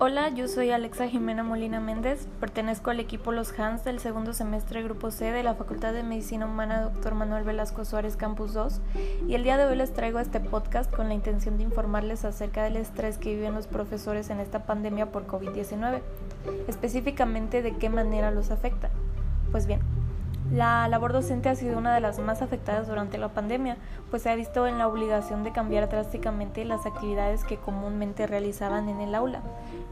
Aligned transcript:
Hola, 0.00 0.28
yo 0.28 0.46
soy 0.46 0.70
Alexa 0.70 1.08
Jimena 1.08 1.42
Molina 1.42 1.80
Méndez, 1.80 2.28
pertenezco 2.38 2.90
al 2.90 3.00
equipo 3.00 3.32
Los 3.32 3.58
Hans 3.58 3.82
del 3.82 3.98
segundo 3.98 4.32
semestre 4.32 4.80
Grupo 4.84 5.10
C 5.10 5.32
de 5.32 5.42
la 5.42 5.56
Facultad 5.56 5.92
de 5.92 6.04
Medicina 6.04 6.46
Humana 6.46 6.82
Dr. 6.82 7.16
Manuel 7.16 7.42
Velasco 7.42 7.84
Suárez 7.84 8.16
Campus 8.16 8.54
2 8.54 8.80
y 9.26 9.34
el 9.34 9.42
día 9.42 9.56
de 9.56 9.64
hoy 9.64 9.74
les 9.74 9.92
traigo 9.92 10.20
este 10.20 10.38
podcast 10.38 10.94
con 10.94 11.08
la 11.08 11.14
intención 11.14 11.56
de 11.56 11.64
informarles 11.64 12.24
acerca 12.24 12.62
del 12.62 12.76
estrés 12.76 13.18
que 13.18 13.34
viven 13.34 13.56
los 13.56 13.66
profesores 13.66 14.30
en 14.30 14.38
esta 14.38 14.66
pandemia 14.66 15.10
por 15.10 15.26
COVID-19, 15.26 16.00
específicamente 16.68 17.60
de 17.60 17.76
qué 17.76 17.90
manera 17.90 18.30
los 18.30 18.52
afecta. 18.52 18.90
Pues 19.50 19.66
bien, 19.66 19.80
la 20.50 20.88
labor 20.88 21.12
docente 21.12 21.50
ha 21.50 21.54
sido 21.54 21.76
una 21.76 21.94
de 21.94 22.00
las 22.00 22.18
más 22.18 22.40
afectadas 22.40 22.88
durante 22.88 23.18
la 23.18 23.28
pandemia, 23.28 23.76
pues 24.10 24.22
se 24.22 24.30
ha 24.30 24.34
visto 24.34 24.66
en 24.66 24.78
la 24.78 24.88
obligación 24.88 25.44
de 25.44 25.52
cambiar 25.52 25.88
drásticamente 25.90 26.64
las 26.64 26.86
actividades 26.86 27.44
que 27.44 27.58
comúnmente 27.58 28.26
realizaban 28.26 28.88
en 28.88 29.00
el 29.00 29.14
aula, 29.14 29.42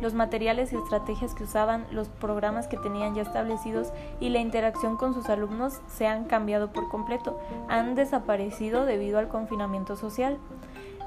los 0.00 0.14
materiales 0.14 0.72
y 0.72 0.76
estrategias 0.76 1.34
que 1.34 1.44
usaban, 1.44 1.86
los 1.90 2.08
programas 2.08 2.68
que 2.68 2.76
tenían 2.76 3.14
ya 3.14 3.22
establecidos 3.22 3.92
y 4.20 4.28
la 4.28 4.38
interacción 4.38 4.96
con 4.96 5.12
sus 5.12 5.28
alumnos 5.28 5.80
se 5.88 6.06
han 6.06 6.24
cambiado 6.24 6.72
por 6.72 6.88
completo, 6.88 7.38
han 7.68 7.96
desaparecido 7.96 8.84
debido 8.84 9.18
al 9.18 9.28
confinamiento 9.28 9.96
social. 9.96 10.38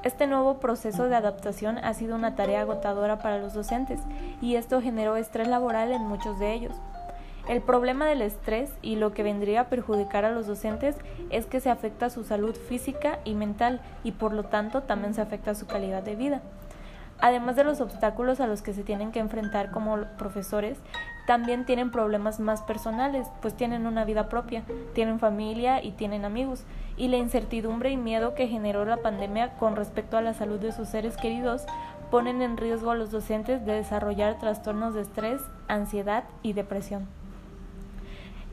Este 0.03 0.27
nuevo 0.27 0.59
proceso 0.59 1.07
de 1.09 1.15
adaptación 1.15 1.77
ha 1.79 1.93
sido 1.93 2.15
una 2.15 2.35
tarea 2.35 2.61
agotadora 2.61 3.17
para 3.19 3.39
los 3.39 3.53
docentes 3.53 3.99
y 4.41 4.55
esto 4.55 4.81
generó 4.81 5.15
estrés 5.15 5.47
laboral 5.47 5.91
en 5.91 6.03
muchos 6.03 6.37
de 6.37 6.53
ellos. 6.53 6.73
El 7.47 7.61
problema 7.61 8.05
del 8.05 8.21
estrés 8.21 8.69
y 8.81 8.97
lo 8.97 9.13
que 9.13 9.23
vendría 9.23 9.61
a 9.61 9.69
perjudicar 9.69 10.25
a 10.25 10.31
los 10.31 10.47
docentes 10.47 10.97
es 11.29 11.45
que 11.45 11.61
se 11.61 11.69
afecta 11.69 12.09
su 12.09 12.25
salud 12.25 12.53
física 12.55 13.19
y 13.23 13.35
mental 13.35 13.79
y 14.03 14.11
por 14.11 14.33
lo 14.33 14.43
tanto 14.43 14.83
también 14.83 15.13
se 15.13 15.21
afecta 15.21 15.55
su 15.55 15.65
calidad 15.65 16.03
de 16.03 16.17
vida. 16.17 16.41
Además 17.19 17.55
de 17.55 17.63
los 17.63 17.79
obstáculos 17.79 18.41
a 18.41 18.47
los 18.47 18.61
que 18.61 18.73
se 18.73 18.83
tienen 18.83 19.11
que 19.11 19.19
enfrentar 19.19 19.71
como 19.71 19.97
profesores, 20.17 20.77
también 21.25 21.65
tienen 21.65 21.89
problemas 21.89 22.39
más 22.39 22.61
personales, 22.61 23.27
pues 23.41 23.55
tienen 23.55 23.87
una 23.87 24.05
vida 24.05 24.29
propia, 24.29 24.63
tienen 24.93 25.19
familia 25.19 25.83
y 25.83 25.91
tienen 25.91 26.25
amigos, 26.25 26.63
y 26.95 27.07
la 27.07 27.17
incertidumbre 27.17 27.89
y 27.89 27.97
miedo 27.97 28.35
que 28.35 28.47
generó 28.47 28.85
la 28.85 28.97
pandemia 28.97 29.53
con 29.57 29.75
respecto 29.75 30.17
a 30.17 30.21
la 30.21 30.33
salud 30.33 30.59
de 30.59 30.73
sus 30.73 30.89
seres 30.89 31.17
queridos 31.17 31.65
ponen 32.11 32.41
en 32.41 32.55
riesgo 32.55 32.91
a 32.91 32.95
los 32.95 33.09
docentes 33.09 33.65
de 33.65 33.73
desarrollar 33.73 34.37
trastornos 34.37 34.93
de 34.93 35.01
estrés, 35.01 35.41
ansiedad 35.67 36.23
y 36.43 36.53
depresión. 36.53 37.16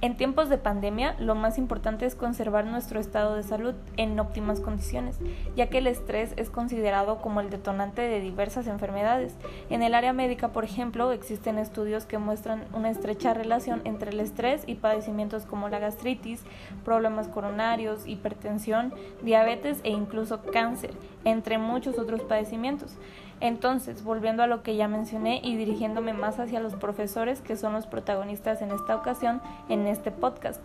En 0.04 0.18
tiempos 0.18 0.50
de 0.50 0.58
pandemia, 0.58 1.16
lo 1.18 1.34
más 1.34 1.56
importante 1.56 2.04
es 2.04 2.14
conservar 2.14 2.66
nuestro 2.66 3.00
estado 3.00 3.36
de 3.36 3.42
salud 3.42 3.72
en 3.96 4.20
óptimas 4.20 4.60
condiciones, 4.60 5.18
ya 5.56 5.70
que 5.70 5.78
el 5.78 5.86
estrés 5.86 6.34
es 6.36 6.50
considerado 6.50 7.22
como 7.22 7.40
el 7.40 7.48
detonante 7.48 8.02
de 8.02 8.20
diversas 8.20 8.66
enfermedades. 8.66 9.34
En 9.70 9.82
el 9.82 9.94
área 9.94 10.12
médica, 10.12 10.48
por 10.48 10.62
ejemplo, 10.62 11.10
existen 11.10 11.56
estudios 11.56 12.04
que 12.04 12.18
muestran 12.18 12.66
una 12.74 12.90
estrecha 12.90 13.32
relación 13.32 13.80
entre 13.84 14.10
el 14.10 14.20
estrés 14.20 14.64
y 14.66 14.74
padecimientos 14.74 15.46
como 15.46 15.70
la 15.70 15.78
gastritis, 15.78 16.42
problemas 16.84 17.28
coronarios, 17.28 18.06
hipertensión, 18.06 18.92
diabetes 19.22 19.80
e 19.84 19.88
incluso 19.88 20.42
cáncer, 20.42 20.92
entre 21.24 21.56
muchos 21.56 21.98
otros 21.98 22.20
padecimientos. 22.20 22.98
Entonces, 23.44 24.02
volviendo 24.02 24.42
a 24.42 24.46
lo 24.46 24.62
que 24.62 24.74
ya 24.74 24.88
mencioné 24.88 25.38
y 25.44 25.54
dirigiéndome 25.56 26.14
más 26.14 26.40
hacia 26.40 26.60
los 26.60 26.76
profesores 26.76 27.42
que 27.42 27.58
son 27.58 27.74
los 27.74 27.86
protagonistas 27.86 28.62
en 28.62 28.70
esta 28.70 28.96
ocasión, 28.96 29.42
en 29.68 29.86
este 29.86 30.10
podcast, 30.10 30.62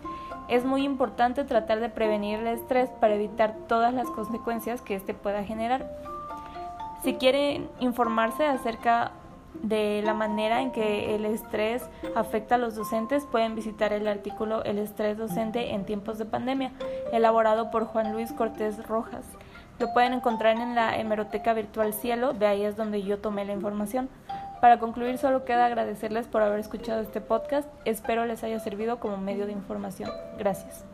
es 0.47 0.63
muy 0.63 0.85
importante 0.85 1.43
tratar 1.43 1.81
de 1.81 1.89
prevenir 1.89 2.39
el 2.39 2.47
estrés 2.47 2.89
para 3.01 3.15
evitar 3.15 3.53
todas 3.67 3.93
las 3.93 4.09
consecuencias 4.11 4.81
que 4.81 4.95
éste 4.95 5.13
pueda 5.13 5.43
generar. 5.43 5.91
Si 7.03 7.15
quieren 7.15 7.69
informarse 7.81 8.45
acerca 8.45 9.11
de 9.61 10.01
la 10.05 10.13
manera 10.13 10.61
en 10.61 10.71
que 10.71 11.15
el 11.15 11.25
estrés 11.25 11.83
afecta 12.15 12.55
a 12.55 12.59
los 12.59 12.75
docentes, 12.75 13.25
pueden 13.25 13.55
visitar 13.55 13.91
el 13.91 14.07
artículo 14.07 14.63
El 14.63 14.77
estrés 14.77 15.17
docente 15.17 15.73
en 15.73 15.83
tiempos 15.85 16.17
de 16.17 16.23
pandemia, 16.23 16.71
elaborado 17.11 17.71
por 17.71 17.83
Juan 17.83 18.13
Luis 18.13 18.31
Cortés 18.31 18.87
Rojas. 18.87 19.25
Lo 19.79 19.93
pueden 19.93 20.13
encontrar 20.13 20.57
en 20.57 20.75
la 20.75 20.97
hemeroteca 20.97 21.53
virtual 21.53 21.93
Cielo, 21.93 22.33
de 22.33 22.47
ahí 22.47 22.63
es 22.63 22.75
donde 22.75 23.01
yo 23.01 23.19
tomé 23.19 23.45
la 23.45 23.53
información. 23.53 24.09
Para 24.59 24.77
concluir, 24.77 25.17
solo 25.17 25.45
queda 25.45 25.65
agradecerles 25.65 26.27
por 26.27 26.41
haber 26.41 26.59
escuchado 26.59 27.01
este 27.01 27.21
podcast. 27.21 27.69
Espero 27.85 28.25
les 28.25 28.43
haya 28.43 28.59
servido 28.59 28.99
como 28.99 29.17
medio 29.17 29.45
de 29.45 29.53
información. 29.53 30.11
Gracias. 30.37 30.85